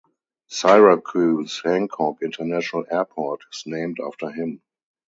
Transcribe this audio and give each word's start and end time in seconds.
Syracuse 0.47 1.61
Hancock 1.63 2.23
International 2.23 2.83
Airport 2.89 3.41
is 3.53 3.61
named 3.67 3.99
after 4.03 4.31
him. 4.31 4.59